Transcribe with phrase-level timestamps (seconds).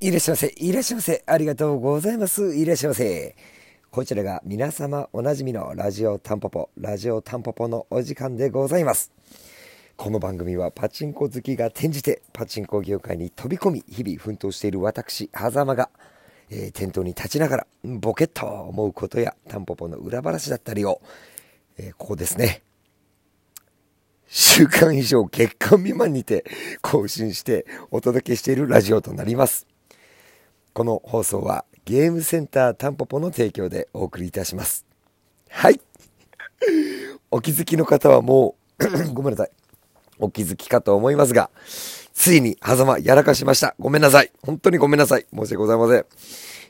[0.00, 0.54] いらっしゃいませ。
[0.56, 1.24] いらっしゃいませ。
[1.26, 2.54] ありがとうございます。
[2.54, 3.34] いらっしゃいませ。
[3.90, 9.10] こちらが皆様おなじみのラジオタンポポ、ラジオタンポポのお時間でございます。
[9.96, 15.90] この番組はパチンコ好きが転じてパチンコ業界に飛び込み日々奮闘している私、狭間が、
[16.48, 21.00] えー、店頭に立ちながらボケッと思うことやタンポポの裏話だったりを、
[21.76, 22.62] えー、ここですね。
[24.28, 26.44] 週間以上月間未満にて
[26.82, 29.66] 更新してお届けしているラジオとなります。
[30.72, 34.84] この放送はゲームセンタータンポポの提供でお送りいたします。
[35.48, 35.80] はい。
[37.30, 39.50] お気づきの方はもう ごめんなさい。
[40.18, 41.50] お気づきかと思いますが、
[42.12, 43.74] ついに狭間やらかしました。
[43.78, 44.32] ごめんなさい。
[44.42, 45.26] 本当にごめんなさい。
[45.32, 46.06] 申し訳ございません。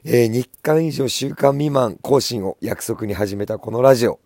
[0.04, 4.20] えー、日間以上週間未満更新を約束に始めたこのラジオ。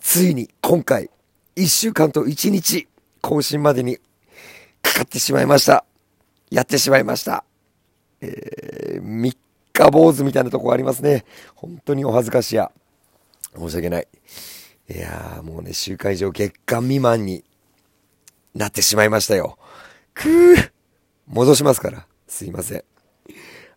[0.00, 1.10] ついに今回、
[1.56, 2.88] 1週間と1日
[3.20, 3.98] 更新までに
[4.82, 5.84] かかってしまいました。
[6.50, 7.44] やってしまいました。
[8.20, 9.36] えー、三
[9.72, 11.24] 日坊主みたいなとこありますね。
[11.54, 12.72] 本当にお恥ずかしや。
[13.56, 14.08] 申し訳ない。
[14.88, 17.44] いやーもうね、週間以上月間未満に
[18.54, 19.58] なってしまいましたよ。
[20.14, 20.70] くー
[21.26, 22.06] 戻しますから。
[22.28, 22.84] すいません。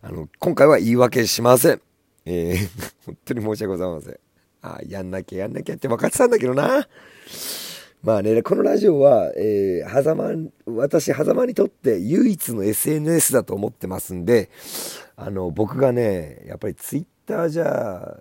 [0.02, 1.82] あの、今回は言い訳しません。
[2.24, 2.68] えー、
[3.06, 4.18] 本当に申し訳ございません。
[4.62, 6.86] あ、やんなきゃやんなきゃって分かってたんだけどな。
[8.02, 14.48] まあね、このラジオは、えー、狭間、私、狭間にとって唯一の SNS だと思ってますんで、
[15.16, 18.16] あの、僕がね、やっぱりツイッターじゃ、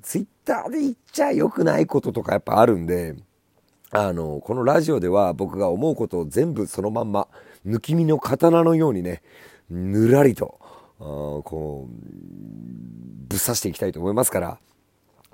[0.00, 3.16] ツイッターで言っちゃ良くないこととかやっぱあるんで、
[3.90, 7.28] あの、このラジオでは僕が思うことを全部そのまんま、
[7.66, 9.22] 抜き身の刀のようにね、
[9.68, 10.58] ぬらりと、
[11.00, 11.92] あこう、
[13.28, 14.58] ぶっ刺していきたいと思いますから、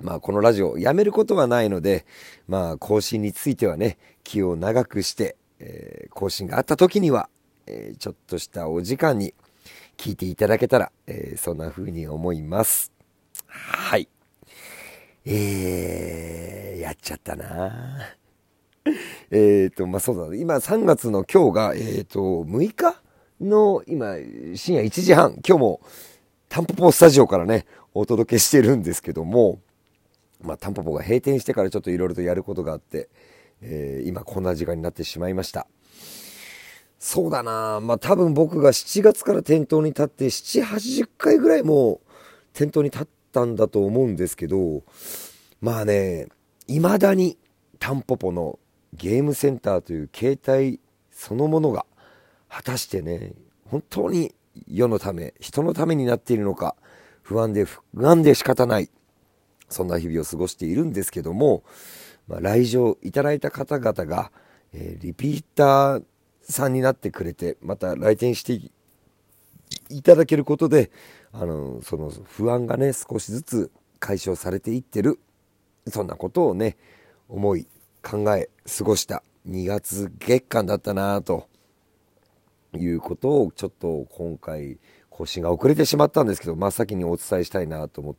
[0.01, 2.05] まあ、このラジオやめることはないので、
[2.47, 7.29] まあ、更新についてはね、気を長くして、えー、更新があった時には、
[7.67, 9.33] えー、ちょっとしたお時間に
[9.97, 12.91] 聞いていただけたら、えー、そんな風に思います。
[13.47, 14.09] はい。
[15.25, 18.15] えー、やっちゃったな
[19.31, 23.01] えっと、まあ、そうだ、今3月の今日が、えっ、と、6日
[23.41, 24.15] の今、
[24.55, 25.81] 深夜1時半、今日も
[26.49, 29.59] タンポポスタジオからね、お届けしてるんですけども、
[30.41, 33.09] まあ、タンポポが閉店してからちょっといろいろとやることがあって、
[33.61, 35.67] えー、今こんな時間になってしまいました。
[36.99, 42.01] そうだなまあ多分僕が7月から店頭に立って7、80回ぐらいも
[42.53, 44.83] 店頭に立ったんだと思うんですけど、
[45.61, 46.27] まあね、
[46.67, 47.37] 未だに
[47.79, 48.57] タンポポの
[48.93, 50.79] ゲームセンターという携帯
[51.11, 51.85] そのものが
[52.49, 53.33] 果たしてね、
[53.69, 54.33] 本当に
[54.67, 56.75] 世のため、人のためになっているのか、
[57.21, 58.89] 不安で不安で仕方ない。
[59.75, 61.63] そんな日々を過ごしているんですけども、
[62.27, 64.31] まあ、来場いただいた方々が、
[64.73, 66.03] えー、リピーター
[66.41, 68.53] さんになってくれて、また来店して
[69.89, 70.91] いただけることで、
[71.33, 75.19] あの、その不安がね、少しずつ解消されていってる、
[75.87, 76.77] そんなことをね、
[77.27, 77.67] 思い、
[78.01, 81.49] 考え、過ごした2月月間だったなと。
[82.77, 84.77] いうことをちょっと今回
[85.09, 88.15] 更新が遅れてしまったんですけど真っ先にお伝えしたいなと思っ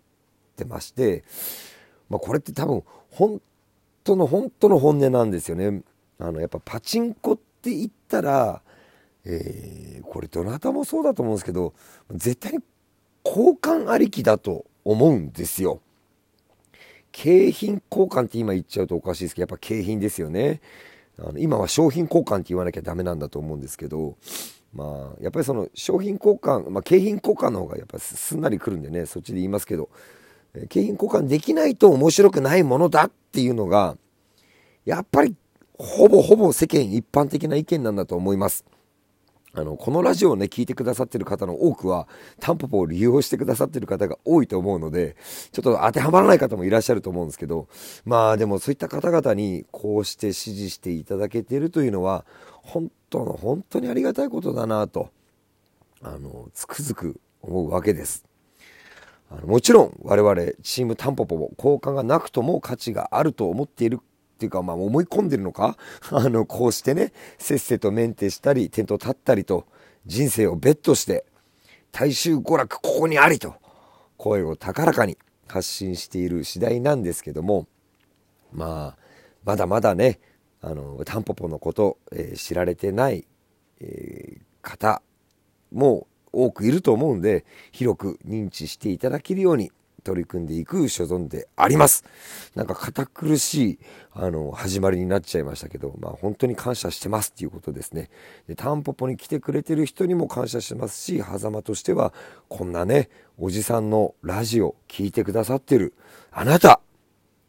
[0.57, 1.25] てまして、
[2.09, 3.41] まあ、これって多分本
[4.05, 5.83] 当の本当の本音なんですよね。
[6.19, 8.63] あのやっぱパチンコって言ったら、
[9.25, 11.75] えー、これどなたもそうだと思うんですけど
[12.13, 12.61] 絶対に
[13.25, 15.81] 交換ありきだと思うんですよ。
[17.13, 20.61] 景品交換って今言っちゃうとおかしいですけどやっぱ景品ですよね。
[21.19, 24.17] あの今は商品交換って言わなきゃダメなんだと思うんですけど
[24.75, 29.89] まあやっぱりその商品交換、まあ、景品交換の方がやっぱすんなりくるんでねそっちで言いますけど
[30.69, 33.97] 景品交換できないと面白くないものだっていうのが
[34.85, 35.35] やっぱり
[35.79, 38.65] ほぼほぼ世間一般的な意見なんだと思います。
[39.59, 42.07] あの、このラジオをね、聞いてくださってる方の多くは、
[42.41, 45.17] タンポポを利用してくださってる方が多いと思うので、
[45.51, 47.67] ちょっと当てはまらない方もいらっしゃると思うんですけど、
[48.05, 52.27] まあでもそういった方々にこうして支持していただけてるというのは、
[52.63, 55.09] 本当の本当にありがたいことだなと、
[56.03, 58.27] あの、つくづく思うわけです。
[59.31, 64.01] あのもちろん我々チームタンポポも交換がなくとも価値があると思っている。
[64.37, 65.79] っていうか、まあ、思い込んでるのか？
[66.13, 69.67] あの、こうしてね、せっせとメンテしたり、テント立ったりと、
[70.05, 71.25] 人生をベットして、
[71.91, 73.55] 大衆娯楽ここにありと、
[74.19, 77.67] 声を高らかに発信している次第なんですけども、
[78.53, 78.99] まあ、
[79.45, 80.21] まだまだね、
[80.61, 83.27] あの、タンポポのこと、えー、知られてない、
[83.81, 85.01] えー、方
[85.73, 86.07] も
[86.45, 89.71] 多くいると思うんで、広く認知していただけるように、
[90.07, 92.05] 取り組んでいく所存であります。
[92.55, 93.79] なんか堅苦しい、
[94.13, 98.09] あの、始まりになっちゃいましたけど、まあ本当に感謝してますっていうことですね。
[98.47, 102.15] で、タンポポに来てくれてる人にも感謝してますし、狭間としては、
[102.49, 105.93] こんなね、おじさんのラジオ聞いてくださってる、
[106.31, 106.81] あなた、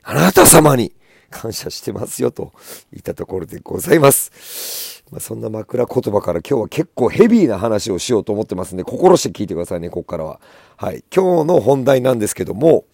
[0.02, 0.96] あなた様に
[1.30, 2.54] 感謝してますよと
[2.92, 4.97] いったところでございます。
[5.12, 10.42] まあ、そんな枕言葉から今日は結構ヘビーな話をしようと思ってますんで、心して聞いてくださいね、ここからは。
[10.76, 11.04] はい。
[11.16, 12.86] 今日の本題なんですけども、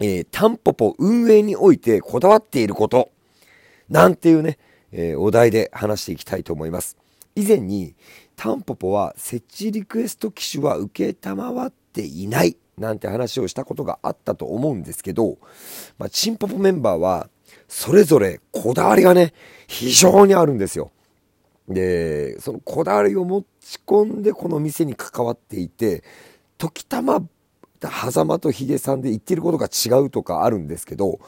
[0.00, 3.10] えー、タンポポ運営においてこだわっていること、
[3.88, 4.58] なんていうね、
[4.92, 6.96] えー、お題で話していきたいと思います。
[7.34, 7.94] 以前に、
[8.36, 15.38] タンポポは設置リクエスト機種は受けたまわっていないなんて話をしたことがあったと思うんですけど、
[15.98, 17.28] まあ、チンポポメンバーは、
[17.68, 19.32] それぞれこだわりがね、
[19.66, 20.90] 非常にあるんですよ。
[21.70, 26.02] で、そのこだわりを持ち込んでこの店に関わっていて、
[26.58, 27.22] 時たま、
[27.80, 31.20] 狭間とヒゲさんで言ってることが違うとかあるんですけど、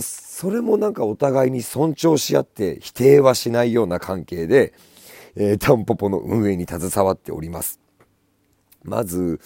[0.00, 4.74] それもなんかお互いに尊重し合って否定はしないような関係で、
[5.34, 7.80] えー、タンポポの運営に携わっております。
[8.84, 9.40] まず、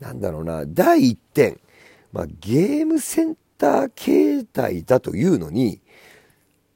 [0.00, 1.60] なんだろうな、第1点、
[2.12, 5.80] まあ、ゲームセンター形態だというのに、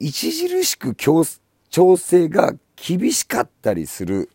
[0.01, 4.29] 著しく調整が厳しかったりする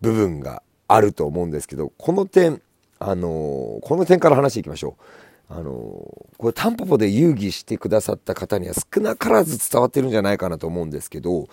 [0.00, 2.60] 部分があると思うんですけど、この点、
[2.98, 5.02] あのこの点から話していきましょう。
[5.48, 5.72] あの
[6.38, 11.48] これタンポポで遊戯してくださった方には少なからず伝わってるんじゃないかなと思うんですけど、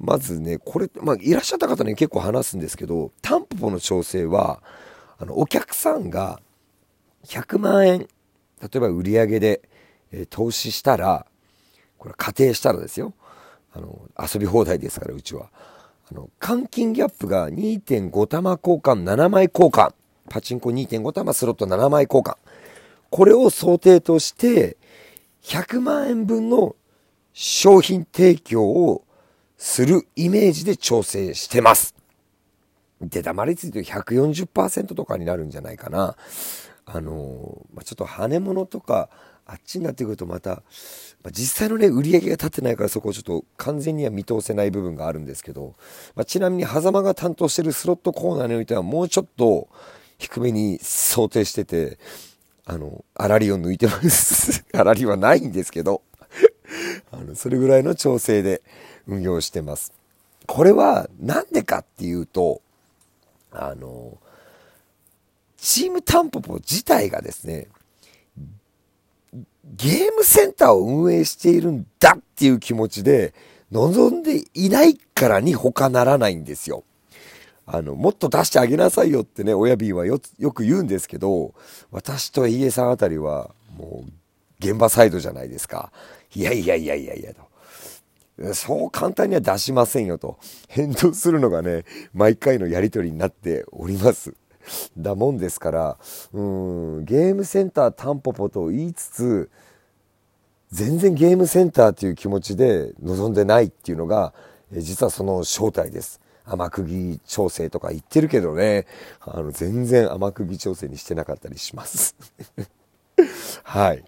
[0.00, 4.62] まずね、これ、まあ、いらっしゃった方に結構話すんですけど、タンポポの調整は、
[5.18, 6.40] あの、お客さんが
[7.24, 8.06] 100万円、例
[8.74, 9.62] えば売り上げで、
[10.12, 11.26] えー、投資したら、
[11.98, 13.14] これ仮定したらですよ。
[13.72, 15.50] あの、遊び放題ですから、うちは。
[16.10, 19.92] あの、換金ギャップが2.5玉交換、7枚交換。
[20.30, 22.36] パチンコ2.5玉、スロット7枚交換。
[23.10, 24.76] これを想定として、
[25.42, 26.76] 100万円分の
[27.32, 29.04] 商品提供を
[29.56, 31.94] するイメージで調整してます。
[33.00, 36.16] で、黙りついて140%とかになるんじゃないかな。
[36.84, 39.10] あの、ま、ちょっと羽物とか、
[39.48, 45.74] あっちになってくるとまた、まあ、実際のね、売り上げが立ってないからそこをちょっと完全には見通せない部分があるんですけど、
[46.14, 49.68] まあ、ちなみに狭間が担当してるスロットコーナーにおいてはもうちょっと
[50.18, 51.98] 低めに想定してて、
[52.66, 54.64] あの、あらりを抜いてます。
[54.74, 56.02] あらりはないんですけど、
[57.10, 58.60] あの、それぐらいの調整で
[59.06, 59.94] 運用してます。
[60.46, 62.60] これはなんでかっていうと、
[63.50, 64.18] あの、
[65.56, 67.68] チームタンポポ自体がですね、
[69.64, 73.34] ゲームセンターを運営しているんだっていう気持ちで
[73.70, 76.84] 望んでいないからに他ならないんですよ。
[77.66, 81.52] あの、もっと出してあげなさいよってね、親 B はよよく言うんですけど、
[81.90, 84.12] 私と家さんあたりはもう
[84.58, 85.92] 現場サイドじゃないですか。
[86.34, 88.54] いやいやいやいやいやと。
[88.54, 90.38] そう簡単には出しませんよと。
[90.68, 91.84] 返答するのがね、
[92.14, 94.34] 毎回のやりとりになっております。
[94.96, 95.96] だもんですから、
[96.32, 99.50] うん、ゲームセンタータンポポと言いつつ、
[100.70, 104.34] 全然ゲームセンターという気持ちで望んでないっていうのが、
[104.72, 106.20] 実はその正体です。
[106.44, 108.86] 甘釘調整とか言ってるけどね、
[109.20, 112.16] あの、全然甘釘調整にしてなかったりします。
[113.62, 114.04] はい。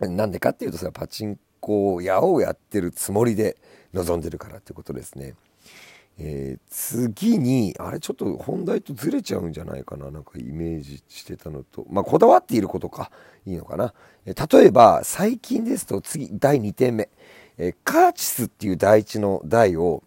[0.00, 3.56] なんでかっていうとさ、パチンコ屋をやってるつもりで
[3.92, 5.34] 望んでるからってことですね。
[6.18, 10.10] えー、次に、あれちょっと本題とずれちゃうんじゃないかな。
[10.10, 11.86] なんかイメージしてたのと。
[11.90, 13.10] まあ、こだわっていることか。
[13.46, 13.94] いいのかな。
[14.26, 17.08] えー、例えば、最近ですと次、第2点目。
[17.58, 20.02] えー、カーチスっていう第一の台を、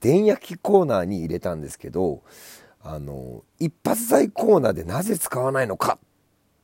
[0.00, 2.22] 電焼きコーナーに入れたんですけど、
[2.82, 5.98] あの、一発材コーナーでなぜ使わないのか。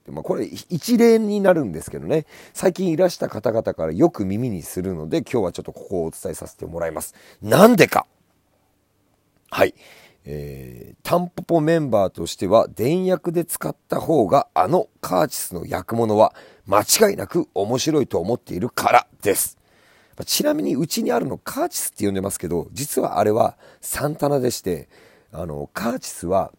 [0.07, 2.27] まあ、これ一例になるんですけどね。
[2.53, 7.15] 最近いらした方々からよく耳にするので、今日はちょっとここをお伝えさせてもらいます。
[7.43, 8.07] なんでか。
[9.55, 9.75] はい。
[10.25, 16.35] えー、タンポポメンバーとしては、電薬で使った方が、あのカーチスの焼くものは、
[16.67, 19.57] 間違いなく面白いと思っているからです。
[20.27, 24.89] ちなみに、うちにあるのカーチスって呼んでますけど、実はあれはサンタナでして、
[25.31, 26.51] あの、カーチスは、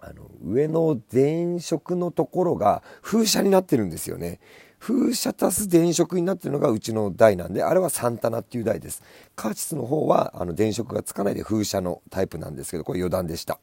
[0.00, 4.40] あの、上の電飾のところが風車になってるんですよね。
[4.82, 9.00] 風車足す電飾になってるのがうちの台なんで、あれはサンタナっていう台です。
[9.36, 13.60] カーチスの方は、あの、電飾がつかないで風車のタイプなんですけど、これ余談でした。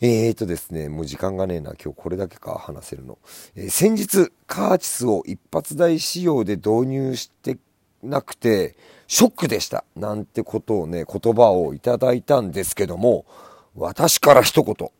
[0.00, 3.18] えーとですね、もう時間がねえな、今日これだけか話せるの。
[3.54, 7.56] えー、先日、カーチスを一発台仕様で導入して
[8.02, 8.74] なくて、
[9.06, 9.84] ショックでした。
[9.94, 13.24] なんてことをね、言葉をいただいたんですけども、
[13.76, 14.90] 私から一言。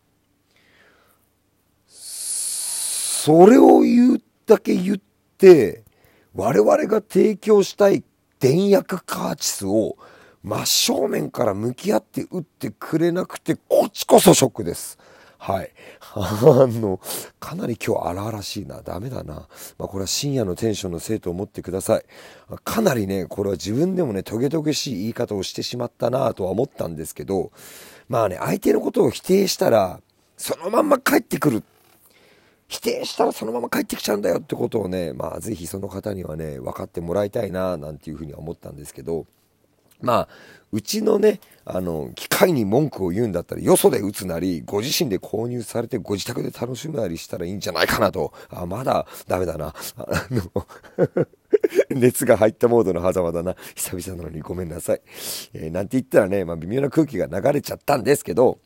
[1.89, 4.99] それを言うだけ言っ、
[6.35, 8.03] 我々が提供したい
[8.41, 9.97] 電薬カーチスを
[10.43, 14.99] 真正面から向き合って打ってくれなくて、こっちこそショックです。
[15.39, 15.73] はい。
[16.15, 17.01] あの、
[17.39, 18.83] かなり今日荒々しいな。
[18.83, 19.49] ダメだな。
[19.79, 22.05] まあこれは深夜のテンションのせいと思ってください。
[22.65, 27.53] かなりね、これは自分でもね、トゲトゲしい言い方をしてしまったなとは思ったんですけど、
[28.09, 30.01] まあね、相手のことを否定したら、
[30.37, 31.63] そのまんま帰ってくる。
[32.69, 39.27] 否定したらそのまま帰ってきちゃうんだよってことをね、まあぜひその方にはね、分かってもらいたいな、なんていうふうに思ったんですけど、
[40.01, 40.29] まあ、
[40.71, 48.33] うちのね、あの、機械に文句を言うんだったら、よそで打つなり、ご自身で購入されてご自宅で楽しむなりしたらいいんじゃないかなと。
[48.51, 49.75] あ、まだダメだな。
[49.97, 50.67] あの
[51.91, 53.57] 熱が入ったモードの狭間だな。
[53.75, 55.01] 久々なのにごめんなさい。
[55.55, 58.59] えー、なんて言ったらね、まあ微妙な空気が流れちゃったんですけど、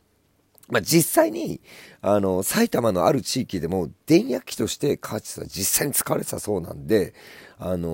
[0.68, 1.60] まあ、実際に、
[2.00, 7.14] あの、埼玉のある地域でも電薬機としてカーチスは実際に使われてたそうなんで、
[7.58, 7.90] あのー、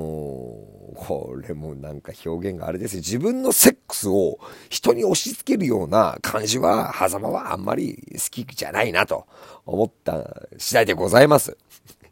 [0.94, 2.98] これもなんか表現があれですよ。
[3.00, 4.38] 自分のセックスを
[4.70, 9.26] 人に押し付けるような感じは、狭間はあんまり好きじゃないなと
[9.66, 11.56] 思った次第でございます。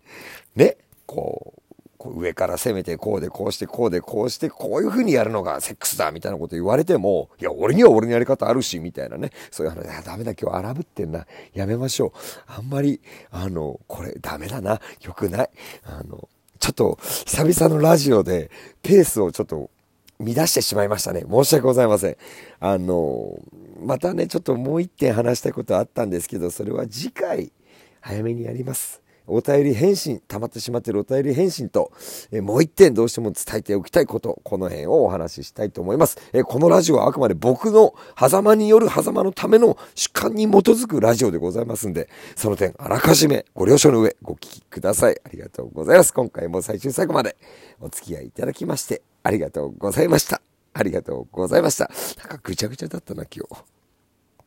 [0.55, 1.66] ね、こう、
[1.99, 9.31] 上から攻めてこうでこうしてこうでこうしてこういう風にやるのがセックスだみたいなこと言われても、いや、俺には俺のやり方あるし、みたいなね。
[9.51, 11.27] そういう話、や、ダメだ、今日荒ぶってんな。
[11.55, 12.13] やめましょう。
[12.47, 13.01] あんまり、
[13.31, 14.81] あの、これダメだな。
[15.03, 15.51] 良くない。
[15.85, 18.51] あの、ちょっと、久々のラジオで、
[18.83, 19.71] ペースをちょっと、
[20.19, 21.25] 乱してしまいましたね。
[21.31, 22.17] 申し訳ございません。
[22.61, 23.39] あの、
[23.81, 27.53] またね、ちょっともう一点話したいことあったんですけど、それは次回、
[28.01, 29.03] 早めにやります。
[29.27, 31.93] お便り返信、溜まってしまっているお便り返信と、
[32.31, 36.19] えもう一点どうしても伝えておきたいこと、この辺をお話ししたいと思います。
[36.33, 45.21] えこのラジオはあくまで僕の狭間による狭間のための主観に基づくラジオでございますんで、その点あらかじめご了承の上ご聞きください。
[45.25, 46.13] ありがとうございます。
[46.13, 47.37] 今回も最終最後まで
[47.81, 50.41] お付き合いいただきまして、ありがとうございました。
[50.73, 51.91] ありがとうございました。
[52.19, 53.76] なんかぐちゃぐちゃだったな、今日。